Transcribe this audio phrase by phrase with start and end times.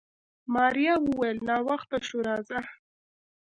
[0.53, 2.59] ماريا وويل ناوخته شو راځه.